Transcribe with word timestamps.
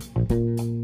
Thank 0.00 0.30
you. 0.32 0.83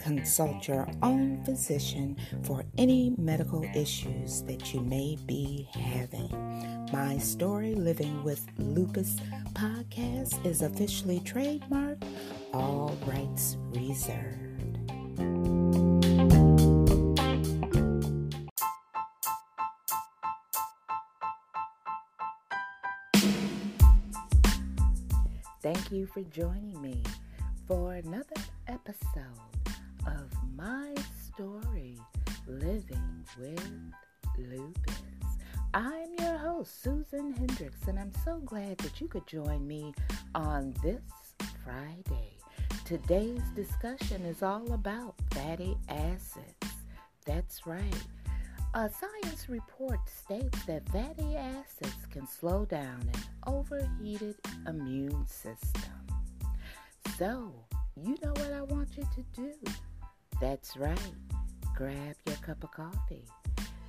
consult 0.00 0.68
your 0.68 0.88
own 1.02 1.44
physician 1.44 2.16
for 2.42 2.64
any 2.78 3.14
medical 3.18 3.64
issues 3.74 4.42
that 4.42 4.72
you 4.72 4.80
may 4.80 5.16
be 5.26 5.68
having. 5.72 6.30
My 6.92 7.18
Story 7.18 7.74
Living 7.74 8.22
with 8.22 8.46
Lupus 8.58 9.16
podcast 9.54 10.44
is 10.44 10.62
officially 10.62 11.20
trademarked, 11.20 12.04
all 12.52 12.96
rights 13.06 13.56
reserved. 13.70 14.42
Thank 25.62 25.92
you 25.92 26.06
for 26.06 26.22
joining 26.22 26.82
me 26.82 27.02
for 27.68 27.94
another 27.94 28.42
episode 28.66 29.61
of 30.06 30.30
My 30.56 30.94
Story 31.26 31.98
Living 32.46 33.24
with 33.38 33.92
Lupus. 34.38 35.02
I'm 35.74 36.08
your 36.18 36.36
host, 36.36 36.82
Susan 36.82 37.32
Hendrix, 37.32 37.86
and 37.86 37.98
I'm 37.98 38.12
so 38.24 38.38
glad 38.40 38.78
that 38.78 39.00
you 39.00 39.08
could 39.08 39.26
join 39.26 39.66
me 39.66 39.94
on 40.34 40.74
this 40.82 41.00
Friday. 41.64 42.36
Today's 42.84 43.42
discussion 43.54 44.22
is 44.22 44.42
all 44.42 44.72
about 44.72 45.14
fatty 45.32 45.76
acids. 45.88 46.74
That's 47.24 47.66
right. 47.66 48.02
A 48.74 48.90
science 48.90 49.48
report 49.48 50.00
states 50.08 50.64
that 50.64 50.88
fatty 50.88 51.36
acids 51.36 52.06
can 52.10 52.26
slow 52.26 52.64
down 52.64 53.00
an 53.14 53.20
overheated 53.46 54.36
immune 54.66 55.26
system. 55.26 55.92
So, 57.18 57.52
you 58.02 58.16
know 58.22 58.32
what 58.32 58.52
I 58.52 58.62
want 58.62 58.96
you 58.96 59.06
to 59.14 59.22
do? 59.34 59.52
That's 60.42 60.76
right. 60.76 60.98
Grab 61.76 62.16
your 62.26 62.34
cup 62.38 62.64
of 62.64 62.72
coffee, 62.72 63.24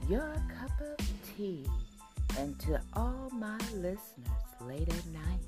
your 0.08 0.36
cup 0.60 0.70
of 0.82 1.08
tea, 1.36 1.66
and 2.38 2.60
to 2.60 2.80
all 2.94 3.32
my 3.34 3.58
listeners 3.74 3.98
late 4.62 4.88
at 4.88 5.06
night, 5.08 5.42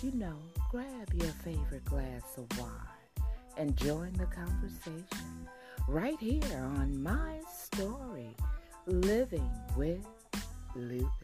you 0.00 0.12
know, 0.12 0.36
grab 0.70 1.12
your 1.12 1.32
favorite 1.42 1.84
glass 1.86 2.38
of 2.38 2.46
wine 2.60 3.26
and 3.56 3.76
join 3.76 4.12
the 4.12 4.26
conversation 4.26 5.48
right 5.88 6.20
here 6.20 6.70
on 6.78 7.02
my 7.02 7.40
story, 7.52 8.36
Living 8.86 9.50
with 9.76 10.06
Lupus. 10.76 11.21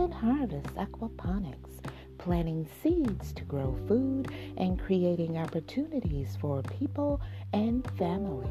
Abundant 0.00 0.38
Harvest 0.38 0.74
Aquaponics, 0.76 1.82
planting 2.16 2.66
seeds 2.82 3.34
to 3.34 3.44
grow 3.44 3.76
food 3.86 4.32
and 4.56 4.80
creating 4.80 5.36
opportunities 5.36 6.38
for 6.40 6.62
people 6.62 7.20
and 7.52 7.86
families. 7.98 8.48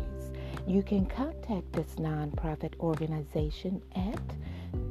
You 0.68 0.84
can 0.84 1.08
contact 1.08 1.74
this 1.74 1.96
nonprofit 1.96 2.80
organization 2.80 3.82
at 3.96 4.22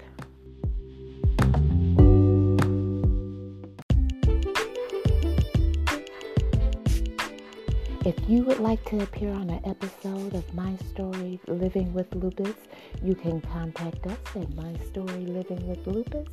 If 8.05 8.29
you 8.29 8.43
would 8.43 8.61
like 8.61 8.85
to 8.91 9.03
appear 9.03 9.31
on 9.31 9.49
an 9.49 9.63
episode 9.65 10.35
of 10.35 10.55
My 10.55 10.77
Story 10.91 11.41
Living 11.47 11.95
with 11.95 12.15
Lupus, 12.15 12.55
you 13.03 13.15
can 13.15 13.41
contact 13.41 14.07
us 14.07 14.19
at 14.37 14.51
mystorylivingwithlupus 14.51 16.29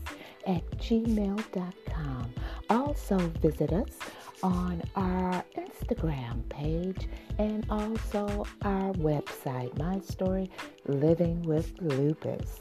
at 0.48 0.70
gmail.com. 0.72 2.34
Also 2.70 3.18
visit 3.18 3.72
us 3.72 3.98
on 4.44 4.82
our 4.98 5.46
Instagram 5.56 6.50
page 6.50 7.08
and 7.38 7.66
also 7.70 8.46
our 8.64 8.92
website, 8.96 9.78
My 9.78 10.02
Story 10.02 10.52
Living 10.88 11.42
with 11.44 11.72
Lupus. 11.80 12.60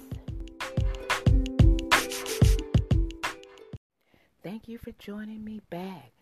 Thank 4.45 4.69
you 4.69 4.79
for 4.79 4.93
joining 4.93 5.45
me 5.45 5.61
back. 5.69 6.13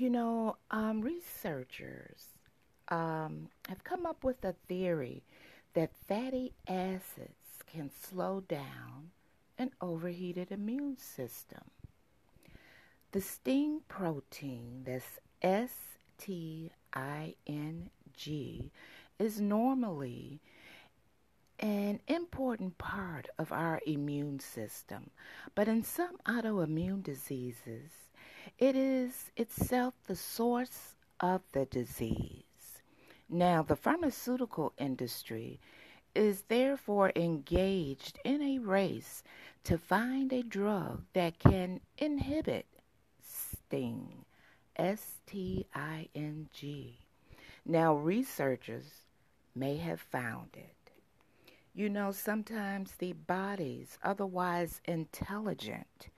You 0.00 0.08
know, 0.08 0.56
um, 0.70 1.02
researchers 1.02 2.28
um, 2.88 3.50
have 3.68 3.84
come 3.84 4.06
up 4.06 4.24
with 4.24 4.42
a 4.46 4.54
theory 4.66 5.22
that 5.74 5.90
fatty 6.08 6.54
acids 6.66 7.62
can 7.70 7.90
slow 7.90 8.40
down 8.48 9.10
an 9.58 9.72
overheated 9.82 10.52
immune 10.52 10.96
system. 10.96 11.60
The 13.12 13.20
sting 13.20 13.82
protein, 13.88 14.84
that's 14.86 15.20
S 15.42 15.74
T 16.16 16.70
I 16.94 17.34
N 17.46 17.90
G, 18.16 18.70
is 19.18 19.38
normally 19.38 20.40
an 21.58 22.00
important 22.08 22.78
part 22.78 23.28
of 23.38 23.52
our 23.52 23.82
immune 23.86 24.40
system, 24.40 25.10
but 25.54 25.68
in 25.68 25.82
some 25.82 26.16
autoimmune 26.26 27.02
diseases, 27.02 27.90
it 28.58 28.76
is 28.76 29.30
itself 29.36 29.94
the 30.06 30.16
source 30.16 30.94
of 31.20 31.42
the 31.52 31.66
disease. 31.66 32.44
Now, 33.28 33.62
the 33.62 33.76
pharmaceutical 33.76 34.72
industry 34.78 35.60
is 36.14 36.42
therefore 36.48 37.12
engaged 37.14 38.18
in 38.24 38.42
a 38.42 38.58
race 38.58 39.22
to 39.64 39.78
find 39.78 40.32
a 40.32 40.42
drug 40.42 41.04
that 41.12 41.38
can 41.38 41.80
inhibit 41.98 42.66
STING, 43.22 44.24
S 44.76 45.20
T 45.26 45.66
I 45.74 46.08
N 46.14 46.48
G. 46.52 46.98
Now, 47.64 47.94
researchers 47.94 49.04
may 49.54 49.76
have 49.76 50.00
found 50.00 50.48
it. 50.54 50.74
You 51.74 51.88
know, 51.88 52.10
sometimes 52.10 52.92
the 52.98 53.12
body's 53.12 53.96
otherwise 54.02 54.80
intelligent 54.86 56.08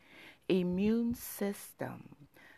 immune 0.61 1.15
system 1.15 2.15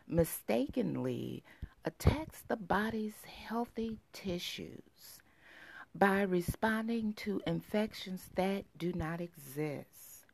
mistakenly 0.08 1.44
attacks 1.84 2.42
the 2.48 2.56
body's 2.56 3.22
healthy 3.24 3.98
tissues 4.12 5.20
by 5.94 6.22
responding 6.22 7.12
to 7.12 7.40
infections 7.46 8.30
that 8.34 8.64
do 8.76 8.92
not 8.94 9.20
exist. 9.20 10.26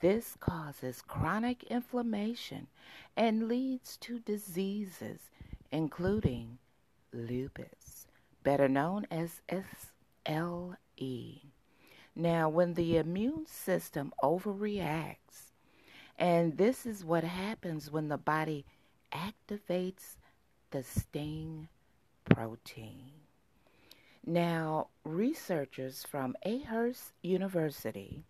This 0.00 0.36
causes 0.38 1.02
chronic 1.02 1.64
inflammation 1.64 2.68
and 3.16 3.48
leads 3.48 3.96
to 3.98 4.20
diseases 4.20 5.18
including 5.72 6.58
lupus, 7.12 8.06
better 8.44 8.68
known 8.68 9.04
as 9.10 9.42
SLE. 9.50 11.42
Now, 12.14 12.48
when 12.48 12.74
the 12.74 12.96
immune 12.96 13.46
system 13.46 14.12
overreacts, 14.22 15.47
and 16.18 16.56
this 16.56 16.84
is 16.84 17.04
what 17.04 17.24
happens 17.24 17.90
when 17.90 18.08
the 18.08 18.18
body 18.18 18.64
activates 19.12 20.16
the 20.70 20.82
sting 20.82 21.68
protein. 22.24 23.12
Now, 24.26 24.88
researchers 25.04 26.04
from 26.04 26.36
Aarhus 26.44 27.12
University 27.22 28.24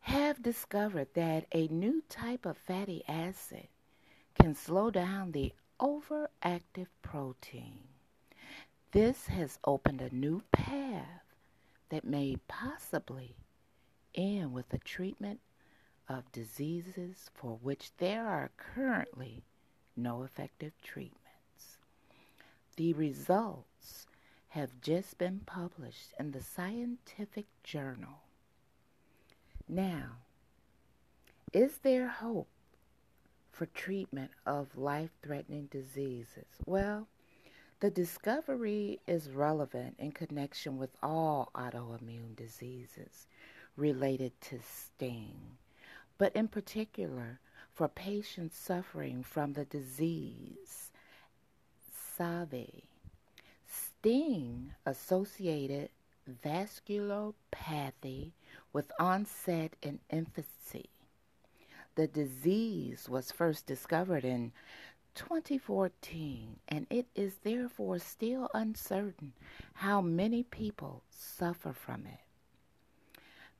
have 0.00 0.42
discovered 0.42 1.08
that 1.14 1.46
a 1.52 1.68
new 1.68 2.02
type 2.08 2.44
of 2.44 2.56
fatty 2.58 3.02
acid 3.08 3.68
can 4.38 4.54
slow 4.54 4.90
down 4.90 5.32
the 5.32 5.52
overactive 5.80 6.88
protein. 7.02 7.78
This 8.92 9.26
has 9.28 9.58
opened 9.64 10.00
a 10.00 10.14
new 10.14 10.42
path 10.52 11.24
that 11.90 12.04
may 12.04 12.36
possibly 12.48 13.36
end 14.14 14.52
with 14.52 14.68
the 14.68 14.78
treatment 14.78 15.40
of 16.08 16.30
diseases 16.32 17.30
for 17.34 17.58
which 17.62 17.90
there 17.98 18.26
are 18.26 18.50
currently 18.56 19.42
no 19.96 20.22
effective 20.22 20.72
treatments. 20.82 21.78
The 22.76 22.92
results 22.92 24.06
have 24.48 24.80
just 24.80 25.18
been 25.18 25.40
published 25.46 26.12
in 26.18 26.32
the 26.32 26.42
scientific 26.42 27.46
journal. 27.62 28.22
Now, 29.68 30.18
is 31.52 31.78
there 31.78 32.08
hope 32.08 32.48
for 33.50 33.66
treatment 33.66 34.30
of 34.44 34.76
life 34.76 35.10
threatening 35.22 35.66
diseases? 35.70 36.46
Well, 36.66 37.08
the 37.80 37.90
discovery 37.90 39.00
is 39.06 39.30
relevant 39.30 39.96
in 39.98 40.12
connection 40.12 40.78
with 40.78 40.90
all 41.02 41.50
autoimmune 41.54 42.36
diseases 42.36 43.26
related 43.76 44.32
to 44.42 44.60
sting, 44.60 45.58
but 46.18 46.34
in 46.34 46.48
particular 46.48 47.40
for 47.72 47.88
patients 47.88 48.56
suffering 48.56 49.22
from 49.22 49.52
the 49.52 49.64
disease 49.64 50.90
SAVI, 52.18 52.84
sting 53.66 54.72
associated 54.86 55.90
vasculopathy 56.44 58.32
with 58.72 58.90
onset 58.98 59.76
in 59.82 60.00
infancy. 60.10 60.88
The 61.94 62.06
disease 62.06 63.08
was 63.08 63.30
first 63.30 63.66
discovered 63.66 64.24
in 64.24 64.52
2014, 65.14 66.56
and 66.68 66.86
it 66.90 67.06
is 67.14 67.36
therefore 67.42 67.98
still 67.98 68.48
uncertain 68.54 69.32
how 69.74 70.00
many 70.00 70.42
people 70.42 71.02
suffer 71.10 71.72
from 71.72 72.06
it. 72.06 72.20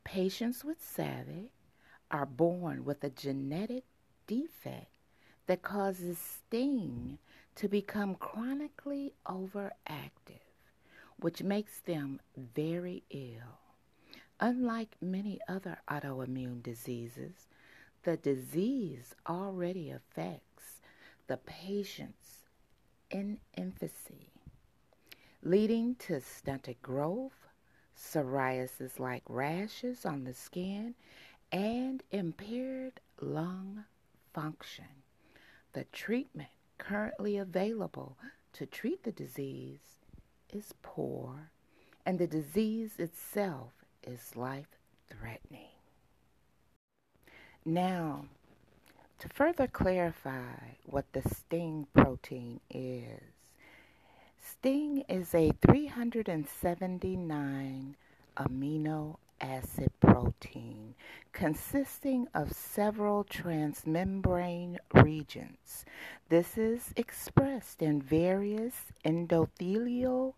Patients 0.04 0.64
with 0.64 0.78
SAVI 0.80 1.50
are 2.10 2.26
born 2.26 2.84
with 2.84 3.02
a 3.04 3.10
genetic 3.10 3.84
defect 4.26 4.90
that 5.46 5.62
causes 5.62 6.18
sting 6.18 7.18
to 7.54 7.68
become 7.68 8.14
chronically 8.14 9.12
overactive, 9.26 10.40
which 11.18 11.42
makes 11.42 11.80
them 11.80 12.20
very 12.36 13.02
ill. 13.10 13.60
Unlike 14.40 14.96
many 15.00 15.40
other 15.48 15.78
autoimmune 15.88 16.62
diseases, 16.62 17.48
the 18.02 18.16
disease 18.16 19.14
already 19.26 19.90
affects 19.90 20.80
the 21.26 21.38
patients 21.38 22.44
in 23.10 23.38
infancy, 23.56 24.30
leading 25.42 25.94
to 25.96 26.20
stunted 26.20 26.80
growth, 26.82 27.48
psoriasis 27.96 28.98
like 28.98 29.22
rashes 29.28 30.04
on 30.04 30.24
the 30.24 30.34
skin, 30.34 30.94
and 31.52 32.02
impaired 32.10 33.00
lung 33.20 33.84
function. 34.32 35.04
The 35.72 35.84
treatment 35.84 36.48
currently 36.78 37.36
available 37.36 38.16
to 38.54 38.66
treat 38.66 39.04
the 39.04 39.12
disease 39.12 40.00
is 40.52 40.74
poor, 40.82 41.50
and 42.04 42.18
the 42.18 42.26
disease 42.26 42.98
itself 42.98 43.72
is 44.02 44.34
life 44.36 44.76
threatening. 45.08 45.70
Now, 47.64 48.26
to 49.18 49.28
further 49.28 49.66
clarify 49.66 50.74
what 50.84 51.10
the 51.12 51.22
STING 51.22 51.86
protein 51.94 52.60
is, 52.70 53.22
STING 54.40 55.04
is 55.08 55.34
a 55.34 55.52
379 55.66 57.96
amino 58.36 59.16
acid 59.40 59.90
protein 60.00 60.94
consisting 61.32 62.26
of 62.34 62.52
several 62.52 63.24
transmembrane 63.24 64.76
regions. 64.94 65.84
This 66.28 66.56
is 66.56 66.92
expressed 66.96 67.82
in 67.82 68.00
various 68.00 68.92
endothelial 69.04 70.34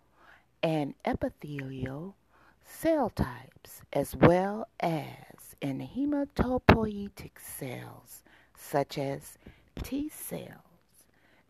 and 0.63 0.95
epithelial 1.05 2.17
cell 2.65 3.11
types 3.11 3.83
as 3.93 4.17
well 4.17 4.67
as 4.81 5.55
in 5.61 5.81
hematopoietic 5.81 7.39
cells 7.41 8.23
such 8.57 8.99
as 8.99 9.39
T 9.83 10.09
cells. 10.09 10.59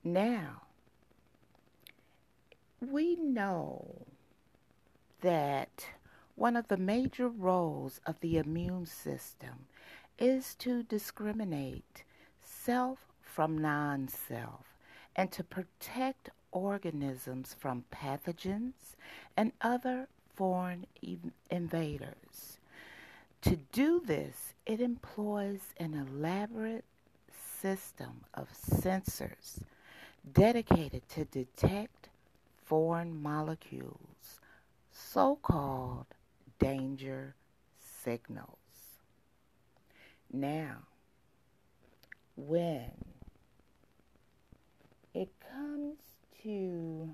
Now, 0.04 0.62
we 2.80 3.16
know 3.16 4.06
that 5.20 5.86
one 6.38 6.56
of 6.56 6.68
the 6.68 6.76
major 6.76 7.28
roles 7.28 8.00
of 8.06 8.20
the 8.20 8.38
immune 8.38 8.86
system 8.86 9.66
is 10.20 10.54
to 10.54 10.84
discriminate 10.84 12.04
self 12.40 13.00
from 13.20 13.58
non 13.58 14.06
self 14.06 14.64
and 15.16 15.32
to 15.32 15.42
protect 15.42 16.30
organisms 16.52 17.56
from 17.58 17.84
pathogens 17.92 18.94
and 19.36 19.50
other 19.60 20.06
foreign 20.36 20.86
invaders. 21.50 22.58
To 23.42 23.56
do 23.72 24.00
this, 24.04 24.54
it 24.64 24.80
employs 24.80 25.74
an 25.78 25.94
elaborate 25.94 26.84
system 27.60 28.20
of 28.34 28.48
sensors 28.52 29.62
dedicated 30.32 31.02
to 31.08 31.24
detect 31.24 32.08
foreign 32.64 33.20
molecules, 33.20 34.40
so 34.92 35.36
called 35.42 36.06
danger 36.58 37.34
signals. 38.04 38.56
Now, 40.32 40.78
when 42.36 42.92
it 45.14 45.30
comes 45.52 45.96
to, 46.42 47.10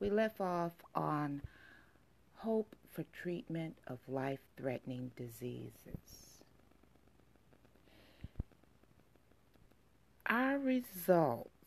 we 0.00 0.10
left 0.10 0.40
off 0.40 0.72
on 0.94 1.42
hope 2.36 2.74
for 2.90 3.04
treatment 3.12 3.76
of 3.86 3.98
life 4.08 4.40
threatening 4.56 5.10
diseases. 5.16 6.42
Our 10.26 10.58
results 10.58 11.57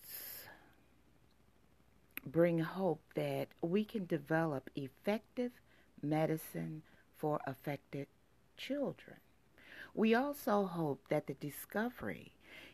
bring 2.26 2.60
hope 2.60 3.02
that 3.16 3.48
we 3.62 3.84
can 3.84 4.06
develop 4.06 4.70
effective 4.76 5.52
medicine 6.02 6.82
for 7.18 7.40
affected 7.46 8.08
children. 8.58 9.18
We 9.94 10.16
also 10.16 10.66
hope 10.66 11.08
that 11.10 11.28
the 11.28 11.34
discovery 11.34 12.34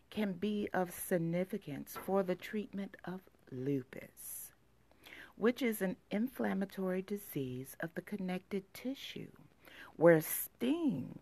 can 0.09 0.33
be 0.33 0.69
of 0.73 0.91
significance 0.91 1.97
for 2.05 2.23
the 2.23 2.35
treatment 2.35 2.95
of 3.05 3.21
lupus, 3.51 4.53
which 5.35 5.61
is 5.61 5.81
an 5.81 5.97
inflammatory 6.11 7.01
disease 7.01 7.75
of 7.79 7.93
the 7.95 8.01
connective 8.01 8.63
tissue 8.73 9.31
where 9.95 10.21
sting 10.21 11.19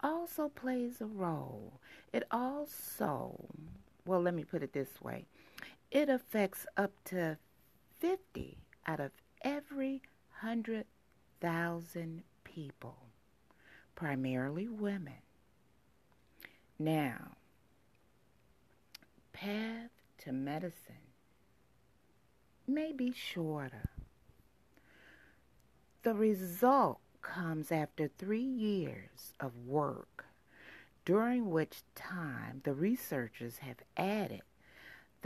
also 0.00 0.48
plays 0.48 1.00
a 1.00 1.06
role. 1.06 1.80
It 2.12 2.24
also, 2.30 3.48
well, 4.06 4.22
let 4.22 4.34
me 4.34 4.44
put 4.44 4.62
it 4.62 4.72
this 4.72 5.00
way 5.00 5.26
it 5.90 6.08
affects 6.08 6.66
up 6.76 6.92
to 7.04 7.38
50 7.98 8.58
out 8.86 9.00
of 9.00 9.12
every 9.42 10.02
100,000 10.40 12.22
people, 12.44 12.96
primarily 13.94 14.68
women. 14.68 15.22
Now, 16.78 17.36
path 19.32 19.90
to 20.18 20.32
medicine 20.32 21.12
may 22.66 22.92
be 22.92 23.12
shorter. 23.12 23.90
The 26.02 26.14
result 26.14 27.00
comes 27.22 27.72
after 27.72 28.08
three 28.08 28.40
years 28.40 29.32
of 29.40 29.56
work, 29.66 30.26
during 31.04 31.50
which 31.50 31.82
time 31.94 32.60
the 32.64 32.74
researchers 32.74 33.58
have 33.58 33.78
added 33.96 34.42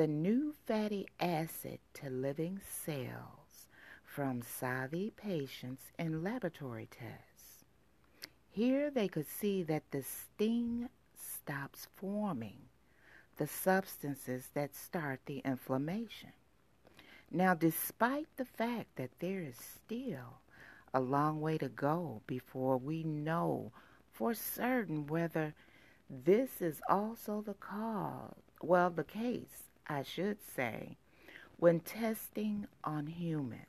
the 0.00 0.06
new 0.06 0.54
fatty 0.66 1.06
acid 1.20 1.78
to 1.92 2.08
living 2.08 2.58
cells 2.66 3.66
from 4.02 4.40
SAVI 4.40 5.14
patients 5.14 5.92
in 5.98 6.24
laboratory 6.24 6.88
tests. 6.90 7.66
Here 8.48 8.90
they 8.90 9.08
could 9.08 9.26
see 9.28 9.62
that 9.64 9.82
the 9.90 10.02
sting 10.02 10.88
stops 11.14 11.86
forming 11.96 12.56
the 13.36 13.46
substances 13.46 14.48
that 14.54 14.74
start 14.74 15.20
the 15.26 15.42
inflammation. 15.44 16.32
Now, 17.30 17.52
despite 17.52 18.28
the 18.38 18.46
fact 18.46 18.96
that 18.96 19.10
there 19.18 19.42
is 19.42 19.56
still 19.58 20.40
a 20.94 21.00
long 21.00 21.42
way 21.42 21.58
to 21.58 21.68
go 21.68 22.22
before 22.26 22.78
we 22.78 23.04
know 23.04 23.70
for 24.10 24.32
certain 24.32 25.06
whether 25.08 25.54
this 26.08 26.62
is 26.62 26.80
also 26.88 27.42
the 27.42 27.52
cause, 27.52 28.32
well, 28.62 28.88
the 28.88 29.04
case 29.04 29.64
I 29.86 30.02
should 30.02 30.38
say, 30.42 30.96
when 31.58 31.80
testing 31.80 32.66
on 32.84 33.06
humans. 33.06 33.66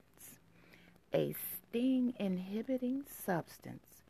A 1.13 1.33
sting 1.33 2.13
inhibiting 2.19 3.03
substance 3.09 4.03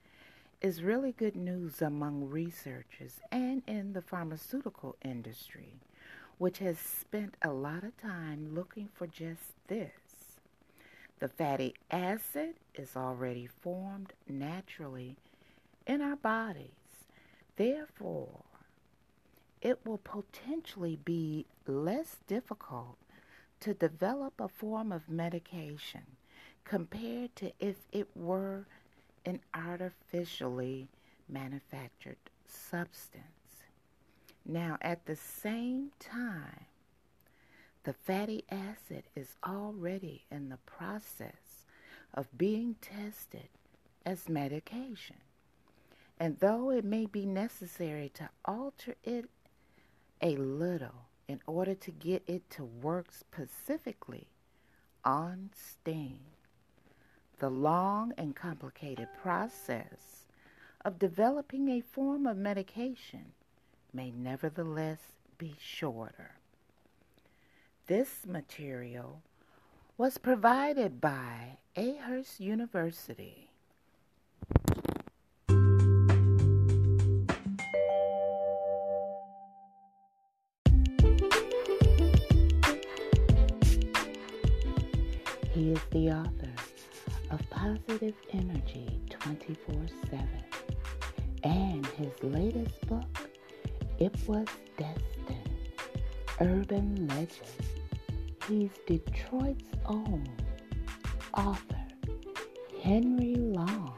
is 0.61 0.83
really 0.83 1.11
good 1.11 1.35
news 1.35 1.81
among 1.81 2.29
researchers 2.29 3.19
and 3.31 3.63
in 3.65 3.93
the 3.93 4.01
pharmaceutical 4.03 4.95
industry, 5.03 5.79
which 6.37 6.59
has 6.59 6.77
spent 6.77 7.35
a 7.41 7.51
lot 7.51 7.83
of 7.83 7.97
time 7.97 8.53
looking 8.53 8.89
for 8.93 9.07
just 9.07 9.53
this. 9.67 10.37
The 11.19 11.27
fatty 11.27 11.73
acid 11.89 12.55
is 12.75 12.95
already 12.95 13.47
formed 13.47 14.13
naturally 14.27 15.17
in 15.87 16.01
our 16.01 16.15
bodies. 16.15 16.69
Therefore, 17.55 18.43
it 19.61 19.79
will 19.85 19.99
potentially 19.99 20.97
be 21.03 21.45
less 21.67 22.17
difficult 22.27 22.97
to 23.59 23.73
develop 23.73 24.33
a 24.39 24.47
form 24.47 24.91
of 24.91 25.09
medication 25.09 26.01
compared 26.65 27.35
to 27.35 27.51
if 27.59 27.75
it 27.91 28.07
were 28.15 28.65
an 29.25 29.39
artificially 29.53 30.87
manufactured 31.29 32.17
substance. 32.47 33.25
Now, 34.45 34.77
at 34.81 35.05
the 35.05 35.15
same 35.15 35.91
time, 35.99 36.65
the 37.83 37.93
fatty 37.93 38.43
acid 38.49 39.03
is 39.15 39.35
already 39.47 40.25
in 40.31 40.49
the 40.49 40.57
process 40.57 41.65
of 42.13 42.37
being 42.37 42.75
tested 42.81 43.49
as 44.05 44.27
medication. 44.27 45.17
And 46.19 46.39
though 46.39 46.69
it 46.69 46.85
may 46.85 47.05
be 47.05 47.25
necessary 47.25 48.11
to 48.15 48.29
alter 48.45 48.95
it 49.03 49.29
a 50.21 50.35
little 50.35 51.07
in 51.27 51.39
order 51.47 51.73
to 51.75 51.91
get 51.91 52.23
it 52.27 52.49
to 52.51 52.63
work 52.63 53.07
specifically 53.11 54.27
on 55.03 55.49
sting, 55.55 56.19
the 57.39 57.49
long 57.49 58.13
and 58.17 58.35
complicated 58.35 59.07
process 59.21 60.27
of 60.83 60.99
developing 60.99 61.69
a 61.69 61.81
form 61.81 62.25
of 62.25 62.37
medication 62.37 63.33
may 63.93 64.11
nevertheless 64.11 64.99
be 65.37 65.55
shorter. 65.59 66.35
This 67.87 68.25
material 68.27 69.21
was 69.97 70.17
provided 70.17 71.01
by 71.01 71.57
Aarhus 71.75 72.39
University. 72.39 73.50
He 85.53 85.73
is 85.73 85.81
the 85.91 86.09
author 86.11 86.53
of 87.29 87.49
Positive 87.49 88.13
Energy 88.31 89.01
24 89.09 89.75
7 90.09 90.29
and 91.43 91.85
his 91.85 92.23
latest 92.23 92.79
book, 92.87 93.29
It 93.99 94.15
Was 94.27 94.47
Destined 94.77 95.49
Urban 96.39 97.05
Legend. 97.05 97.49
He's 98.47 98.69
Detroit's 98.87 99.67
own 99.87 100.25
author, 101.33 101.85
Henry 102.81 103.35
Long. 103.35 103.93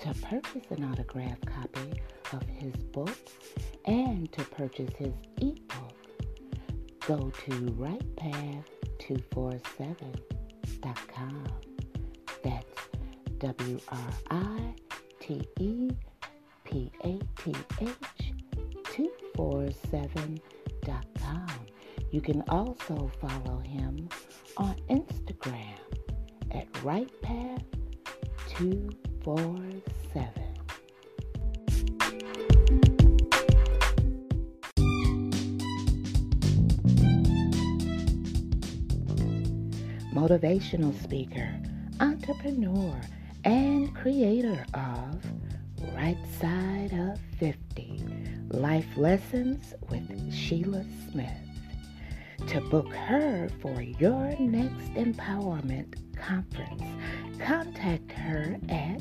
To 0.00 0.14
purchase 0.22 0.64
an 0.70 0.84
autographed 0.84 1.44
copy 1.44 1.92
of 2.32 2.42
his 2.44 2.72
book 2.92 3.18
and 3.84 4.32
to 4.32 4.42
purchase 4.44 4.94
his 4.96 5.12
ebook, 5.42 5.94
go 7.06 7.30
to 7.44 7.66
writepath247.com. 10.80 11.44
That's 12.42 12.88
W 13.38 13.78
R 13.88 14.10
I 14.30 14.74
T 15.20 15.46
E 15.60 15.90
P 16.64 16.90
A 17.04 17.18
T 17.36 17.54
H 17.80 18.32
247.com. 18.84 21.46
You 22.10 22.20
can 22.20 22.42
also 22.48 23.08
follow 23.20 23.55
Motivational 40.36 40.92
speaker, 41.02 41.48
entrepreneur, 41.98 42.94
and 43.46 43.96
creator 43.96 44.66
of 44.74 45.24
Right 45.94 46.18
Side 46.38 46.92
of 46.92 47.18
50 47.38 48.04
Life 48.50 48.98
Lessons 48.98 49.72
with 49.88 50.30
Sheila 50.30 50.84
Smith. 51.10 51.30
To 52.48 52.60
book 52.68 52.92
her 52.92 53.48
for 53.62 53.80
your 53.80 54.38
next 54.38 54.92
empowerment 54.92 55.94
conference, 56.16 56.82
contact 57.38 58.12
her 58.12 58.58
at 58.68 59.00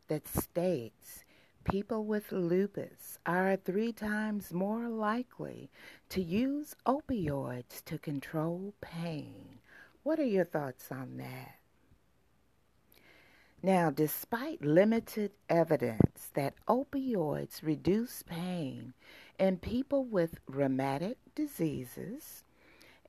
that 0.07 0.27
states 0.27 1.23
people 1.65 2.03
with 2.03 2.31
lupus 2.31 3.19
are 3.27 3.57
three 3.57 3.91
times 3.91 4.51
more 4.51 4.89
likely 4.89 5.69
to 6.09 6.19
use 6.19 6.73
opioids 6.87 7.85
to 7.85 7.99
control 7.99 8.73
pain. 8.81 9.59
What 10.01 10.17
are 10.17 10.25
your 10.25 10.45
thoughts 10.45 10.91
on 10.91 11.17
that? 11.17 11.57
Now, 13.61 13.89
despite 13.89 14.63
limited 14.63 15.31
evidence 15.49 16.29
that 16.33 16.53
opioids 16.67 17.63
reduce 17.63 18.23
pain 18.23 18.93
in 19.39 19.57
people 19.57 20.03
with 20.03 20.39
rheumatic 20.47 21.17
diseases, 21.35 22.43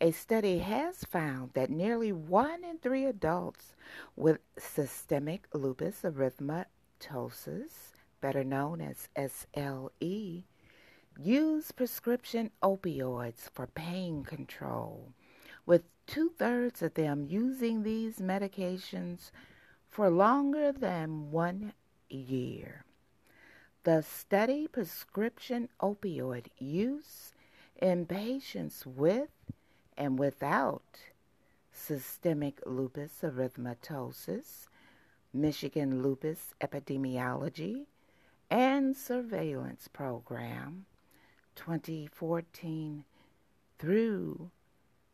a 0.00 0.12
study 0.12 0.58
has 0.58 1.04
found 1.04 1.52
that 1.54 1.70
nearly 1.70 2.12
one 2.12 2.62
in 2.64 2.78
three 2.78 3.04
adults 3.04 3.74
with 4.14 4.38
systemic 4.58 5.48
lupus 5.52 6.02
erythematosus, 6.02 7.94
better 8.20 8.44
known 8.44 8.80
as 8.80 9.08
SLE, 9.16 10.44
use 11.20 11.72
prescription 11.72 12.50
opioids 12.62 13.50
for 13.52 13.66
pain 13.66 14.22
control, 14.22 15.12
with 15.66 15.82
two 16.06 16.30
thirds 16.38 16.80
of 16.82 16.94
them 16.94 17.24
using 17.28 17.82
these 17.82 18.18
medications 18.18 19.30
for 19.90 20.10
longer 20.10 20.70
than 20.70 21.30
one 21.30 21.72
year. 22.08 22.84
The 23.84 24.02
study 24.02 24.66
prescription 24.66 25.68
opioid 25.80 26.46
use 26.58 27.32
in 27.80 28.06
patients 28.06 28.84
with 28.84 29.30
and 29.96 30.18
without 30.18 30.82
systemic 31.72 32.60
lupus 32.66 33.12
erythematosus, 33.22 34.66
Michigan 35.32 36.02
Lupus 36.02 36.54
Epidemiology 36.60 37.86
and 38.50 38.96
Surveillance 38.96 39.88
Program 39.88 40.86
2014 41.54 43.04
through 43.78 44.50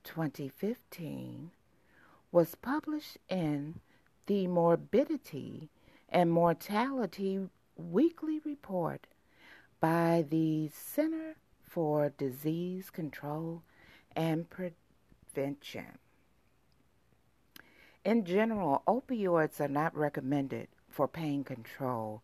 2015 0.05 1.51
was 2.33 2.55
published 2.55 3.19
in 3.29 3.81
the 4.27 4.47
Morbidity 4.47 5.69
and 6.09 6.31
Mortality 6.31 7.51
Weekly 7.77 8.41
Report 8.45 9.07
by 9.81 10.25
the 10.29 10.71
Center 10.73 11.37
for 11.61 12.09
Disease 12.17 12.89
Control 12.91 13.63
and 14.15 14.49
Prevention. 14.49 15.99
In 18.05 18.25
general, 18.25 18.83
opioids 18.87 19.61
are 19.61 19.69
not 19.69 19.97
recommended 19.97 20.69
for 20.89 21.09
pain 21.09 21.43
control 21.43 22.23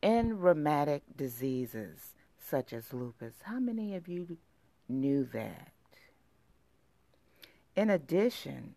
in 0.00 0.38
rheumatic 0.38 1.02
diseases 1.16 2.14
such 2.38 2.72
as 2.72 2.92
lupus. 2.92 3.34
How 3.42 3.58
many 3.58 3.96
of 3.96 4.06
you 4.06 4.36
knew 4.88 5.24
that? 5.32 5.72
In 7.74 7.90
addition, 7.90 8.76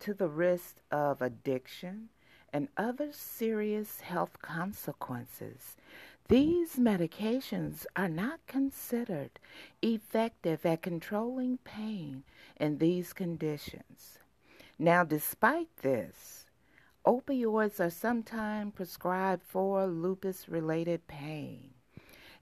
to 0.00 0.12
the 0.12 0.28
risk 0.28 0.76
of 0.90 1.22
addiction 1.22 2.08
and 2.52 2.68
other 2.76 3.12
serious 3.12 4.00
health 4.00 4.40
consequences. 4.42 5.76
These 6.28 6.76
medications 6.76 7.84
are 7.96 8.08
not 8.08 8.46
considered 8.46 9.38
effective 9.82 10.64
at 10.64 10.82
controlling 10.82 11.58
pain 11.58 12.24
in 12.58 12.78
these 12.78 13.12
conditions. 13.12 14.18
Now, 14.78 15.04
despite 15.04 15.68
this, 15.78 16.46
opioids 17.06 17.80
are 17.80 17.90
sometimes 17.90 18.74
prescribed 18.74 19.42
for 19.42 19.86
lupus 19.86 20.48
related 20.48 21.06
pain. 21.06 21.70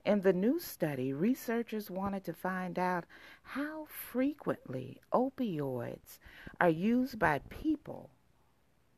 In 0.04 0.22
the 0.22 0.32
new 0.32 0.58
study, 0.58 1.12
researchers 1.12 1.90
wanted 1.90 2.24
to 2.24 2.32
find 2.32 2.78
out 2.78 3.04
how 3.42 3.86
frequently 3.86 4.98
opioids 5.12 6.18
are 6.60 6.70
used 6.70 7.18
by 7.18 7.40
people 7.50 8.10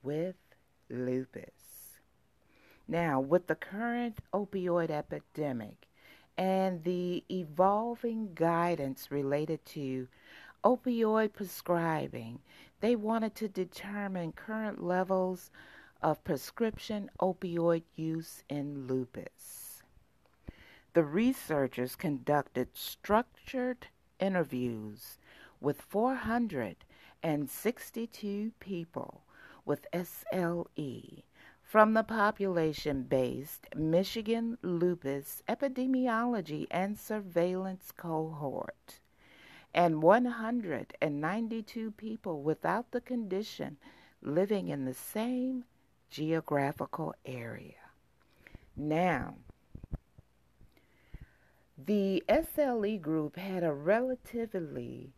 with 0.02 0.36
lupus. 0.92 2.00
Now, 2.86 3.20
with 3.20 3.46
the 3.46 3.54
current 3.54 4.18
opioid 4.34 4.90
epidemic 4.90 5.88
and 6.36 6.84
the 6.84 7.24
evolving 7.30 8.34
guidance 8.34 9.10
related 9.10 9.64
to 9.66 10.08
opioid 10.62 11.32
prescribing, 11.32 12.40
they 12.80 12.94
wanted 12.94 13.34
to 13.36 13.48
determine 13.48 14.32
current 14.32 14.82
levels 14.82 15.50
of 16.02 16.22
prescription 16.24 17.10
opioid 17.20 17.84
use 17.94 18.42
in 18.48 18.86
lupus. 18.86 19.82
The 20.94 21.04
researchers 21.04 21.96
conducted 21.96 22.76
structured 22.76 23.86
interviews 24.20 25.18
with 25.60 25.80
462 25.80 28.52
people 28.60 29.22
with 29.64 29.86
SLE 29.92 31.22
from 31.62 31.94
the 31.94 32.02
population 32.02 33.02
based 33.04 33.66
Michigan 33.74 34.58
Lupus 34.62 35.42
Epidemiology 35.48 36.66
and 36.70 36.98
Surveillance 36.98 37.92
Cohort, 37.96 39.00
and 39.72 40.02
192 40.02 41.90
people 41.92 42.42
without 42.42 42.90
the 42.90 43.00
condition 43.00 43.78
living 44.20 44.68
in 44.68 44.84
the 44.84 44.94
same 44.94 45.64
geographical 46.10 47.14
area. 47.24 47.74
Now, 48.76 49.36
the 51.78 52.22
SLE 52.28 53.00
group 53.00 53.36
had 53.36 53.64
a 53.64 53.72
relatively 53.72 55.14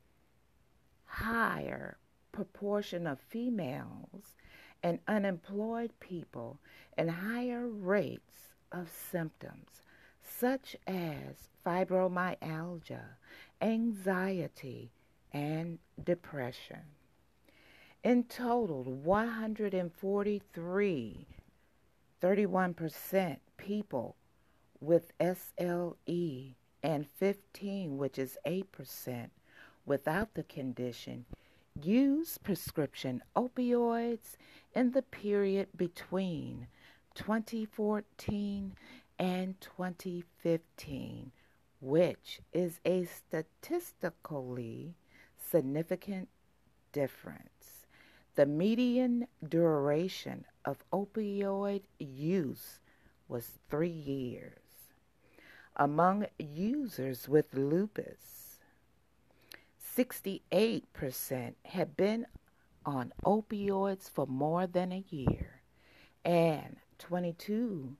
higher 1.04 1.98
proportion 2.34 3.06
of 3.06 3.18
females 3.20 4.34
and 4.82 4.98
unemployed 5.06 5.92
people 6.00 6.58
and 6.98 7.08
higher 7.08 7.68
rates 7.68 8.54
of 8.72 8.90
symptoms 8.90 9.82
such 10.20 10.74
as 10.86 11.48
fibromyalgia, 11.64 13.04
anxiety, 13.62 14.90
and 15.32 15.78
depression. 16.02 16.80
In 18.02 18.24
total, 18.24 18.82
143, 18.82 21.26
31% 22.20 23.36
people 23.56 24.16
with 24.80 25.12
SLE 25.18 26.56
and 26.82 27.06
15, 27.06 27.96
which 27.96 28.18
is 28.18 28.36
8%, 28.44 29.30
without 29.86 30.34
the 30.34 30.42
condition 30.42 31.26
use 31.82 32.38
prescription 32.38 33.20
opioids 33.36 34.36
in 34.74 34.92
the 34.92 35.02
period 35.02 35.66
between 35.76 36.68
2014 37.16 38.72
and 39.18 39.60
2015, 39.60 41.32
which 41.80 42.40
is 42.52 42.78
a 42.84 43.04
statistically 43.04 44.94
significant 45.36 46.28
difference. 46.92 47.86
The 48.36 48.46
median 48.46 49.26
duration 49.48 50.44
of 50.64 50.84
opioid 50.92 51.82
use 51.98 52.78
was 53.28 53.58
three 53.68 53.88
years. 53.88 54.58
Among 55.76 56.26
users 56.38 57.28
with 57.28 57.52
lupus, 57.52 58.43
68% 59.96 61.54
had 61.64 61.96
been 61.96 62.26
on 62.84 63.12
opioids 63.24 64.10
for 64.10 64.26
more 64.26 64.66
than 64.66 64.92
a 64.92 65.04
year, 65.08 65.62
and 66.24 66.76
22% 66.98 67.94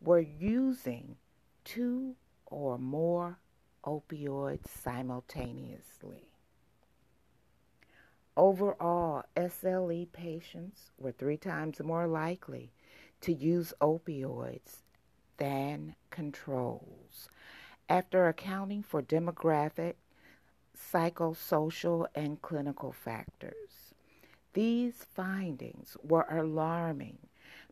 were 0.00 0.20
using 0.20 1.16
two 1.64 2.14
or 2.46 2.78
more 2.78 3.38
opioids 3.84 4.68
simultaneously. 4.68 6.28
Overall, 8.36 9.24
SLE 9.36 10.06
patients 10.12 10.90
were 10.98 11.12
three 11.12 11.36
times 11.36 11.80
more 11.82 12.06
likely 12.06 12.72
to 13.20 13.32
use 13.32 13.72
opioids 13.80 14.82
than 15.36 15.94
controls. 16.10 17.28
After 17.88 18.28
accounting 18.28 18.82
for 18.82 19.02
demographic 19.02 19.94
psychosocial, 20.76 22.06
and 22.14 22.42
clinical 22.42 22.92
factors. 22.92 23.94
These 24.52 25.06
findings 25.14 25.96
were 26.02 26.26
alarming 26.30 27.18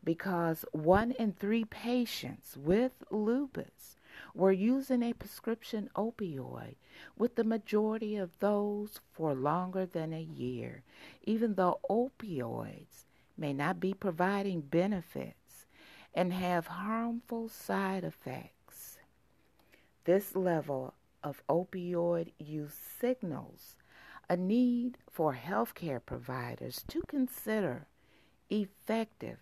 because 0.05 0.65
one 0.73 1.13
in 1.13 1.33
three 1.33 1.65
patients 1.65 2.57
with 2.57 2.93
lupus 3.11 3.97
were 4.35 4.53
using 4.53 5.03
a 5.03 5.13
prescription 5.13 5.89
opioid, 5.95 6.75
with 7.17 7.37
the 7.37 7.45
majority 7.45 8.17
of 8.17 8.39
those 8.41 9.01
for 9.13 9.35
longer 9.35 9.87
than 9.87 10.13
a 10.13 10.21
year, 10.21 10.83
even 11.23 11.55
though 11.55 11.81
opioids 11.89 13.05
may 13.37 13.53
not 13.53 13.81
be 13.81 13.95
providing 13.95 14.61
benefits 14.61 15.67
and 16.15 16.33
have 16.33 16.67
harmful 16.67 17.49
side 17.49 18.05
effects. 18.05 18.99
This 20.05 20.35
level 20.35 20.95
of 21.23 21.43
opioid 21.49 22.33
use 22.39 22.75
signals 23.01 23.77
a 24.29 24.37
need 24.37 24.99
for 25.11 25.35
healthcare 25.35 26.01
providers 26.05 26.85
to 26.89 27.03
consider 27.03 27.87
effective 28.51 29.39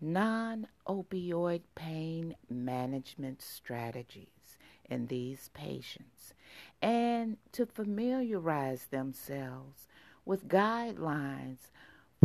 non 0.00 0.66
opioid 0.86 1.62
pain 1.74 2.34
management 2.50 3.40
strategies 3.40 4.58
in 4.90 5.06
these 5.06 5.48
patients 5.54 6.34
and 6.80 7.36
to 7.52 7.64
familiarize 7.64 8.86
themselves 8.86 9.88
with 10.24 10.48
guidelines 10.48 11.70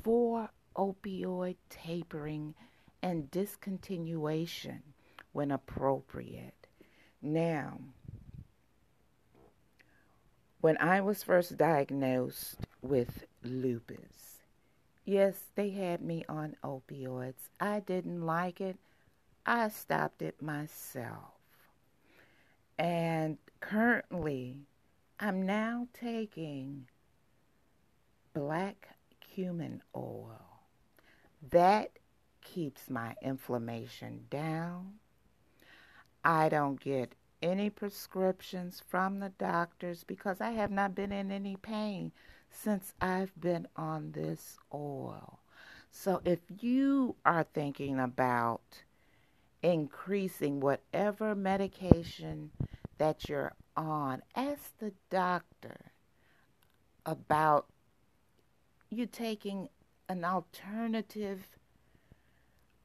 for 0.04 0.50
opioid 0.76 1.56
tapering 1.70 2.54
and 3.02 3.32
discontinuation 3.32 4.80
when 5.32 5.52
appropriate. 5.52 6.68
Now, 7.22 7.80
when 10.68 10.78
I 10.80 11.00
was 11.00 11.24
first 11.24 11.56
diagnosed 11.56 12.58
with 12.82 13.24
lupus, 13.42 14.42
yes, 15.06 15.36
they 15.56 15.70
had 15.70 16.02
me 16.02 16.26
on 16.28 16.58
opioids. 16.62 17.48
I 17.58 17.80
didn't 17.80 18.26
like 18.26 18.60
it. 18.60 18.76
I 19.46 19.70
stopped 19.70 20.22
it 20.22 20.42
myself. 20.42 21.36
And 22.78 23.38
currently, 23.62 24.58
I'm 25.22 25.46
now 25.46 25.88
taking 25.94 26.88
black 28.34 28.90
cumin 29.22 29.82
oil. 29.96 30.66
That 31.50 31.92
keeps 32.44 32.90
my 32.90 33.16
inflammation 33.22 34.26
down. 34.30 34.96
I 36.26 36.50
don't 36.50 36.78
get 36.78 37.14
any 37.42 37.70
prescriptions 37.70 38.82
from 38.88 39.20
the 39.20 39.30
doctors 39.30 40.04
because 40.04 40.42
I 40.42 40.52
have 40.52 40.72
not 40.72 40.96
been 40.96 41.12
in 41.12 41.32
any 41.32 41.56
pain 41.56 42.12
since 42.50 42.94
I've 43.00 43.40
been 43.40 43.68
on 43.76 44.12
this 44.12 44.58
oil. 44.74 45.40
So 45.92 46.22
if 46.26 46.40
you 46.60 47.16
are 47.26 47.46
thinking 47.54 48.00
about 48.00 48.84
increasing 49.62 50.60
whatever 50.60 51.36
medication 51.36 52.52
that 52.98 53.28
you're 53.28 53.54
on, 53.76 54.22
ask 54.36 54.78
the 54.80 54.94
doctor 55.10 55.92
about 57.06 57.68
you 58.90 59.06
taking 59.06 59.70
an 60.10 60.24
alternative 60.24 61.58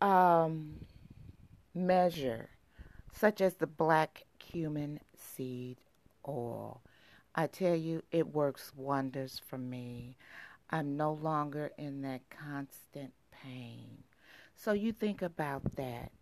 um, 0.01 0.85
measure, 1.75 2.51
such 3.12 3.41
as 3.41 3.55
the 3.55 3.67
black 3.67 4.25
cumin 4.53 5.01
seed 5.17 5.79
oil. 6.29 6.83
I 7.35 7.47
tell 7.47 7.75
you, 7.75 8.03
it 8.11 8.35
works 8.35 8.73
wonders 8.77 9.41
for 9.47 9.57
me. 9.57 10.17
I'm 10.71 10.97
no 10.97 11.12
longer 11.12 11.71
in 11.79 12.03
that 12.03 12.23
constant 12.31 13.12
pain. 13.31 14.05
So 14.55 14.73
you 14.73 14.93
think 14.93 15.23
about 15.23 15.62
that. 15.77 16.12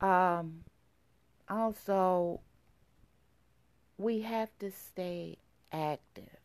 Um, 0.00 0.64
also, 1.48 2.40
we 3.98 4.20
have 4.22 4.50
to 4.60 4.70
stay 4.70 5.38
active 5.72 6.38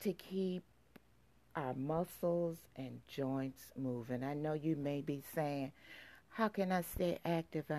to 0.00 0.12
keep 0.12 0.62
our 1.54 1.74
muscles 1.74 2.58
and 2.76 3.00
joints 3.08 3.72
moving. 3.76 4.22
I 4.22 4.34
know 4.34 4.52
you 4.52 4.76
may 4.76 5.00
be 5.00 5.22
saying, 5.34 5.72
How 6.30 6.48
can 6.48 6.72
I 6.72 6.82
stay 6.82 7.18
active 7.24 7.70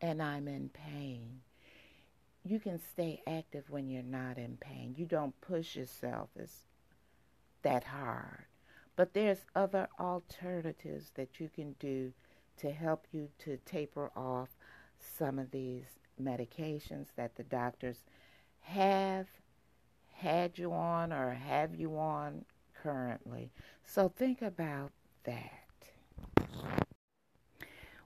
and 0.00 0.22
I'm 0.22 0.48
in 0.48 0.70
pain? 0.70 1.40
You 2.44 2.58
can 2.58 2.80
stay 2.92 3.22
active 3.26 3.68
when 3.68 3.88
you're 3.88 4.02
not 4.02 4.38
in 4.38 4.56
pain. 4.60 4.94
You 4.96 5.06
don't 5.06 5.38
push 5.40 5.76
yourself 5.76 6.30
as 6.40 6.64
that 7.62 7.84
hard. 7.84 8.46
But 8.96 9.14
there's 9.14 9.44
other 9.54 9.88
alternatives 9.98 11.10
that 11.14 11.40
you 11.40 11.48
can 11.54 11.74
do 11.78 12.12
to 12.58 12.70
help 12.70 13.06
you 13.12 13.28
to 13.40 13.58
taper 13.64 14.10
off 14.16 14.48
some 14.98 15.38
of 15.38 15.50
these 15.50 15.84
medications 16.22 17.06
that 17.16 17.36
the 17.36 17.42
doctors 17.42 18.04
have 18.60 19.26
had 20.12 20.58
you 20.58 20.72
on 20.72 21.12
or 21.12 21.32
have 21.32 21.74
you 21.74 21.96
on 21.96 22.44
currently. 22.82 23.50
So 23.84 24.12
think 24.14 24.42
about 24.42 24.92
that. 25.24 25.64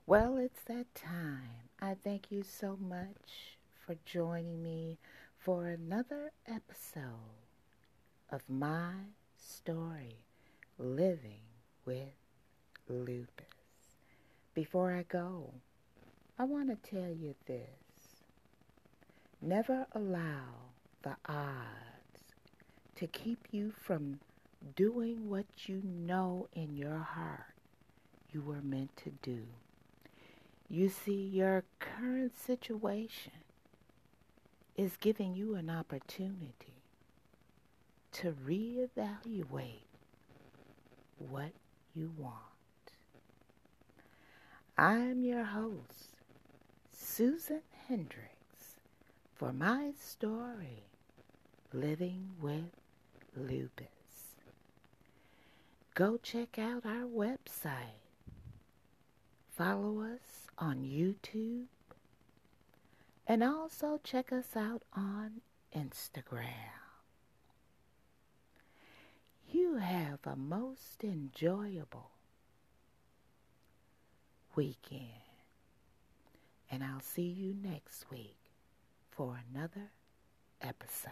Well, 0.07 0.37
it's 0.37 0.63
that 0.67 0.93
time. 0.93 1.64
I 1.85 1.95
thank 2.03 2.31
you 2.31 2.41
so 2.41 2.79
much 2.81 3.59
for 3.85 3.95
joining 4.07 4.63
me 4.63 4.97
for 5.37 5.67
another 5.67 6.31
episode 6.47 7.45
of 8.31 8.41
my 8.49 8.93
story, 9.37 10.15
Living 10.79 11.43
with 11.85 12.15
Lupus. 12.89 13.45
Before 14.55 14.93
I 14.93 15.03
go, 15.03 15.53
I 16.39 16.45
want 16.45 16.69
to 16.69 16.89
tell 16.89 17.11
you 17.11 17.35
this. 17.45 18.23
Never 19.39 19.85
allow 19.91 20.71
the 21.03 21.17
odds 21.27 22.33
to 22.95 23.05
keep 23.05 23.45
you 23.51 23.71
from 23.79 24.21
doing 24.75 25.29
what 25.29 25.45
you 25.67 25.83
know 25.85 26.47
in 26.51 26.75
your 26.75 26.97
heart 26.97 27.53
you 28.31 28.41
were 28.41 28.63
meant 28.63 28.97
to 29.03 29.11
do. 29.21 29.43
You 30.69 30.89
see, 30.89 31.27
your 31.27 31.63
current 31.79 32.37
situation 32.37 33.31
is 34.75 34.97
giving 34.97 35.35
you 35.35 35.55
an 35.55 35.69
opportunity 35.69 36.81
to 38.13 38.31
reevaluate 38.45 39.85
what 41.17 41.51
you 41.93 42.11
want. 42.17 42.39
I'm 44.77 45.23
your 45.23 45.43
host, 45.43 46.17
Susan 46.91 47.61
Hendrix, 47.87 48.79
for 49.35 49.53
my 49.53 49.91
story, 49.99 50.83
Living 51.71 52.31
with 52.41 52.71
Lupus. 53.35 53.87
Go 55.93 56.17
check 56.17 56.57
out 56.57 56.85
our 56.85 57.05
website. 57.05 58.01
Follow 59.55 60.01
us 60.01 60.44
on 60.57 60.83
YouTube. 60.83 61.65
And 63.27 63.43
also 63.43 63.99
check 64.03 64.31
us 64.31 64.55
out 64.55 64.83
on 64.95 65.41
Instagram. 65.75 66.43
You 69.49 69.75
have 69.77 70.19
a 70.25 70.35
most 70.35 71.03
enjoyable 71.03 72.11
weekend. 74.55 75.01
And 76.69 76.83
I'll 76.83 77.01
see 77.01 77.23
you 77.23 77.55
next 77.61 78.05
week 78.11 78.37
for 79.11 79.39
another 79.51 79.91
episode. 80.61 81.11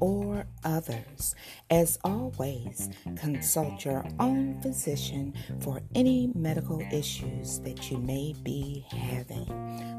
or 0.00 0.46
others. 0.64 1.34
As 1.70 1.98
always, 2.04 2.90
consult 3.16 3.84
your 3.84 4.04
own 4.18 4.60
physician 4.60 5.34
for 5.60 5.80
any 5.94 6.30
medical 6.34 6.80
issues 6.92 7.60
that 7.60 7.90
you 7.90 7.98
may 7.98 8.34
be 8.42 8.84
having. 8.90 9.46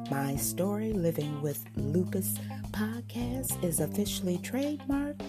My 0.09 0.35
Story 0.35 0.93
Living 0.93 1.41
with 1.41 1.63
Lupus 1.75 2.35
podcast 2.71 3.63
is 3.63 3.79
officially 3.79 4.37
trademarked, 4.39 5.21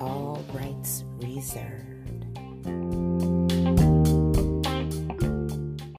all 0.00 0.44
rights 0.52 1.04
reserved. 1.20 3.27